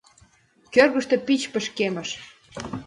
Кӧргыштӧ 0.73 1.15
пич 1.25 1.41
пычкемыш. 1.53 2.09